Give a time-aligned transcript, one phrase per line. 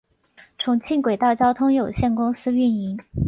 [0.57, 2.97] 重庆轨道交通有限公司运营。